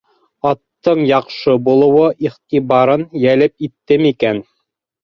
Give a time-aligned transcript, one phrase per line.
[0.51, 4.47] Аттың яҡшы булыуы иғтибарын йәлеп итте микән?